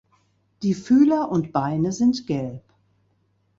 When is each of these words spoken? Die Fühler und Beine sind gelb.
Die 0.63 0.73
Fühler 0.73 1.29
und 1.29 1.53
Beine 1.53 1.91
sind 1.91 2.25
gelb. 2.25 2.63